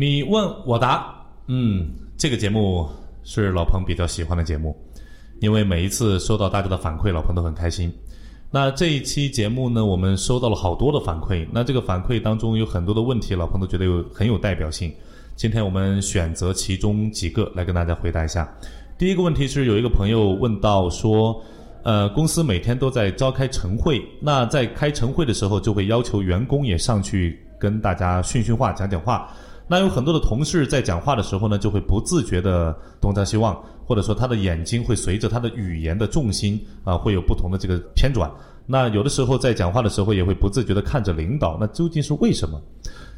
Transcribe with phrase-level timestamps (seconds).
[0.00, 1.14] 你问我答，
[1.46, 2.88] 嗯，这个节目
[3.22, 4.74] 是老彭比较喜欢的节目，
[5.40, 7.92] 因为每一次收到大家的反馈，老彭都很开心。
[8.50, 14.90] 那这一期节目呢，我们收到了好多的反馈，那这个反馈当中有很多的问题，老彭都觉得有很有代表性。
[15.36, 18.50] 今天我们选择其中几个来跟大家回答一下。
[18.96, 21.38] 第一个问题是有一个朋友问到说，
[21.82, 29.30] 呃，公司每天都在召开晨会，那在开晨会的时候就会要求员工也上去跟大家训训话、讲讲话。
[29.70, 38.28] 那有很多的同事在讲话的时候呢，就会不自觉的东张西望，或者说他的眼睛会随着他的语言的重心啊，会有不同的这个偏转。
[38.66, 42.60] 那有的时候在讲话的时候也会不自觉的看着领导，那究竟是为什么？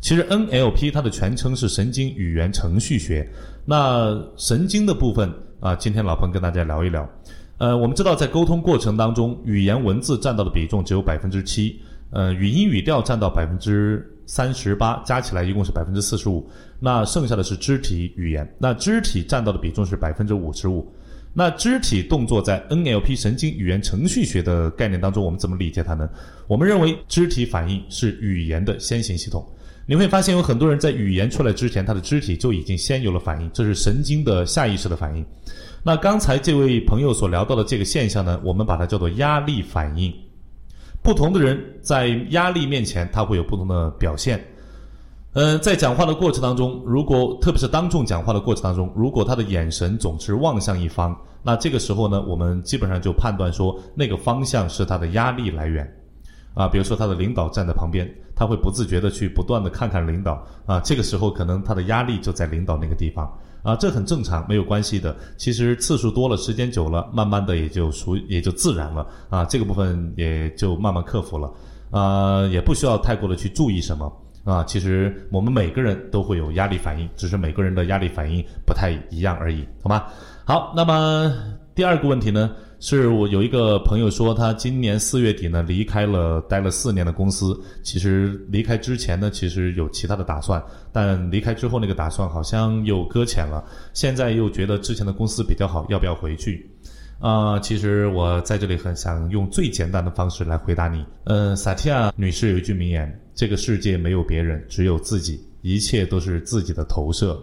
[0.00, 3.30] 其实 NLP 它的全称是神经语言程序学。
[3.66, 7.06] 那神经的部分啊，今天老彭跟大家聊一聊。
[7.58, 11.78] 呃，我们知道在沟通过程当中，语言文字占到的比重只有百分之七，
[12.08, 14.14] 呃，语音语调占到百分之。
[14.28, 16.46] 三十八加起来一共是百分之四十五，
[16.78, 20.86] 那剩下的是肢体语言，那肢体占到的比重是百分之五十五。
[21.32, 26.08] 那肢体动作在 NLP 神经语言程序学的概念当中，我们怎么理解它呢？
[26.46, 29.46] 我们认为肢体反应是语言的先行系统。
[29.86, 35.24] 你会发现有很多人在语言出来之前，他的肢体就已经先有了反应，这是神经的下意识的反应。
[35.82, 40.12] 那刚才这位朋友所聊到的这个现象呢，我们把它叫做压力反应。
[41.08, 44.38] 不同的人在压力面前，他会有不同的表现。
[45.32, 55.90] 嗯，在讲话的过程当中，如果特别是当众讲话的过程当中，如果他的眼神总是望向一方，那这个时候呢，我们基本上就判断说，那个方向是他的压力来源。
[56.58, 60.44] 啊，比如说他的领导站在旁边，他会不自觉的去不断的看看领导。
[60.66, 63.32] 啊，这个时候可能他的压力就在领导那个地方。
[63.62, 65.14] 啊，这很正常，没有关系的。
[65.36, 69.06] 其实次数多了，时间久了，慢慢的也就熟，也就自然了。
[69.30, 71.52] 啊，这个部分也就慢慢克服了。
[71.92, 74.12] 啊，也不需要太过的去注意什么。
[74.44, 80.04] 啊，其实我们每个人都会有压力反应，只是每个人的压力反应不太一样而已，好吗？
[80.44, 81.30] 好，那么
[81.74, 82.50] 第二个问题呢？
[82.80, 87.58] 是我有一个朋友说，他今年四月底呢离开了待了四年的公司。
[87.82, 90.62] 其实离开之前呢，其实有其他的打算，
[90.92, 93.64] 但离开之后那个打算好像又搁浅了。
[93.92, 96.70] 现在又觉得之前的公司比较好，要不要回去？
[97.18, 101.04] 啊，其实我在这里很想用最简单的方式来回答你。
[101.24, 105.47] 嗯，萨提亚女士有一句名言：这个世界没有别人，只有自己。
[105.60, 107.38] 一切都是自己的投射。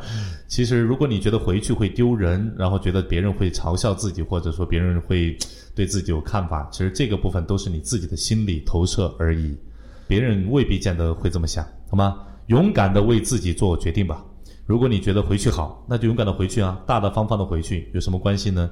[0.48, 5.36] 其实，如果你觉得回去会丢人，然后觉得别人会嘲笑自己，或者说别人会
[5.74, 9.56] 对自己有看法，其实这个部分都是你自己的心理投射而已。
[10.08, 12.18] 别人未必见得会这么想，好吗？
[12.46, 14.24] 勇敢的为自己做决定吧。
[14.66, 18.68] 如果你觉得回去好，那就勇敢的回去啊，大大方方的回去，有什么关系呢？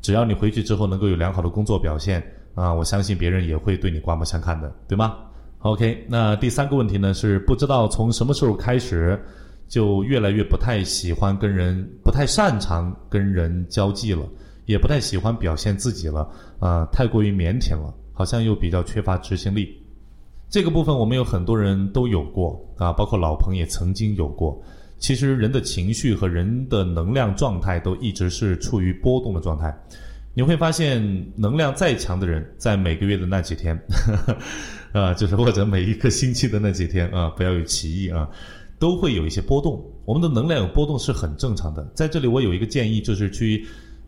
[0.00, 2.22] 只要你回去之后能够有良好的工作表现
[2.54, 5.16] 啊，我相信别人也会对你刮目相看的，对吗
[5.60, 9.20] ？OK，那第三个问题呢是不知道从什么时候开始，
[9.66, 14.22] 就越来越不太喜欢跟人，不太擅长跟人交际了，
[14.66, 16.28] 也不太喜欢表现自己了，
[16.60, 19.76] 啊，太过于腼腆了，好像又比较缺乏执行力。
[20.48, 24.62] 这个部分我们有很多人都有过啊，包括老彭也曾经有过。
[24.98, 29.76] 其实人的情绪和人的能量状态都一直是处于波动的状态。
[30.36, 33.74] 你会发现，能量再强的人，在每个月的那几天，
[34.92, 38.28] 啊，就是或者每一个星期的那几天啊，不要有歧义啊，
[38.78, 39.82] 都会有一些波动。
[40.04, 41.82] 我们的能量有波动是很正常的。
[41.94, 43.66] 在这里，我有一个建议，就是去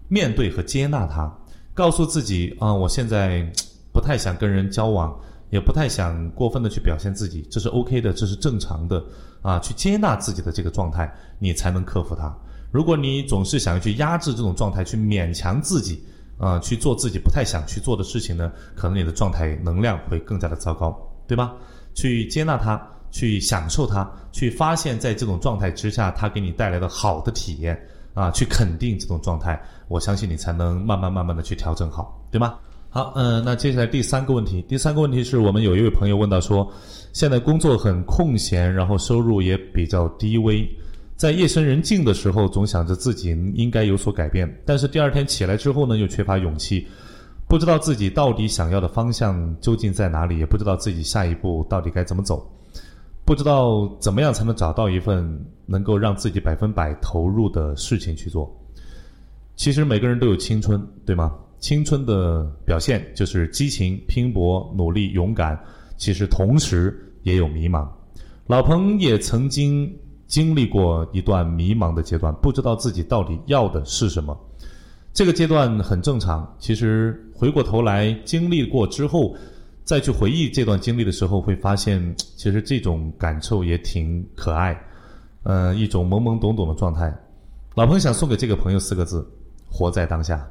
[0.08, 1.34] 面对和接纳它，
[1.72, 3.50] 告诉自己啊，我现在
[3.90, 5.18] 不太想跟人交往，
[5.48, 9.02] 也不太想过分的去表现自己，这是 OK 的，这是正常的
[9.40, 12.30] 啊，去接纳自己的这个状态，你才能克服它。
[12.70, 16.04] 如果你总是想要去压制这种状态，去勉强自己。
[16.38, 21.53] 啊，去做自己不太想去做的事情呢，可能你的状态能量会更加的糟糕，对吧？
[21.94, 27.76] 去接纳它，去享受它，去发现在这种状态之下，它给你带来的好的体验
[28.15, 32.55] 啊，去肯定这种状态，我相信你才能慢慢慢慢的去调整好，对吗？
[32.88, 36.72] 好，嗯，那接下来第三个问题，第三个问题是我们有一位朋友问到说，
[37.12, 40.66] 现在工作很空闲，然后收入也比较低微。
[41.19, 46.87] 在夜深人静的时候，总想着自己应该有所改变，但是第二天起来之后呢，又缺乏勇气，
[47.49, 52.49] 不知道自己到底想要的方向究竟在哪里，也不知道自己下一步到底该怎么走，
[53.25, 58.49] 不知道怎么样才能找到一份能够让自己百分百投入的事情去做。
[59.56, 61.35] 其实每个人都有青春，对吗？
[61.59, 65.59] 青春的表现就是激情、拼搏、努力、勇敢，
[65.97, 67.88] 其实同时也有迷茫。
[68.47, 69.93] 老彭也曾经。
[70.28, 74.38] 经历过一段迷茫的阶段，不知道自己到底要的是什么。
[75.12, 76.54] 这个阶段很正常。
[76.60, 79.34] 其实回过头来经历过之后，
[79.82, 84.78] 再去回忆这段经历的时候，会发现其实这种感受也挺可爱。
[85.44, 87.12] 呃，一种懵懵懂懂的状态。
[87.74, 89.26] 老彭想送给这个朋友四个字：
[89.70, 90.46] 活在当下。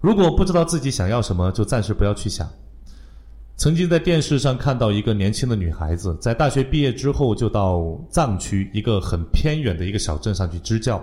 [0.00, 2.46] 如果不知道自己想要什么，就暂时不要去想。
[3.56, 11.02] 曾经在电视上看到一个年轻的女孩子，在大学毕业之后就到藏区一个很偏远的一个小镇上去支教。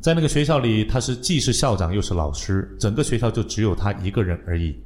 [0.00, 4.76] 在那个学校里，她是既是校长又是老师，整个学校就只有她一个人而已。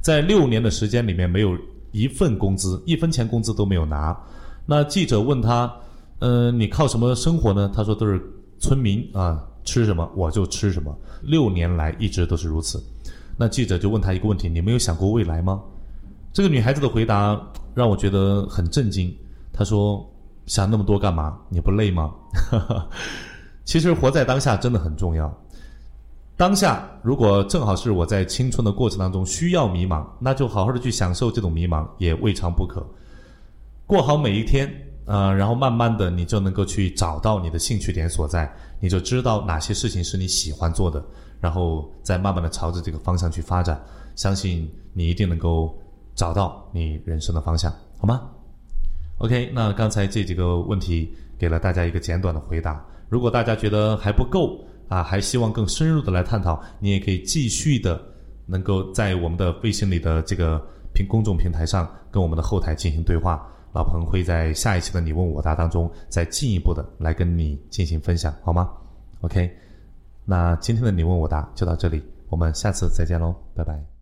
[0.00, 1.54] 在六年的时间里面，没有
[1.92, 4.18] 一份工资，一分钱工资都没有拿。
[4.64, 5.70] 那记者问他
[6.20, 8.18] ：“嗯，你靠什么生活呢？”他说：“都是
[8.58, 10.98] 村民啊，吃什么我就吃什么。
[11.22, 12.82] 六年来一直都是如此。”
[13.36, 15.60] 那记者就问他一个问题：“你没有想过未来吗？”
[16.34, 17.40] 这个女孩子的回答
[17.74, 19.16] 让我觉得很震惊。
[19.52, 20.04] 她说
[20.46, 21.38] ：“想那么多干嘛？
[21.48, 22.12] 你不累吗？”
[23.64, 25.32] 其实活在当下真的很重要。
[26.36, 32.84] 当下如果正好是我在青春的过程当中需要迷茫，那就好好的去享受这种迷茫也未尝不可。
[33.86, 34.68] 过好每一天，
[35.04, 41.00] 呃，然后慢慢的你就能够去找到你的兴趣点所在，你就知道哪些事情是你喜欢做的，
[41.40, 43.80] 然后再慢慢的朝着这个方向去发展，
[44.16, 45.78] 相信你一定能够
[46.14, 48.30] 找到你人生的方向，好吗
[49.18, 52.84] ？OK，那刚才这几个问题给了大家一个简短的回答。
[53.08, 54.58] 如果大家觉得还不够
[54.88, 58.00] 啊，还希望更深入的来探讨，你也可以继续的
[58.46, 60.60] 能够在我们的微信里的这个
[60.92, 63.46] 平公众平台上跟我们的后台进行对话。
[63.72, 68.70] 老彭会在下一期的你问我答当中再进一步的来跟你进行分享，好吗
[69.22, 69.50] ？OK，
[70.24, 73.93] 那今天的你问我答就到这里，我们下次再见喽，拜拜。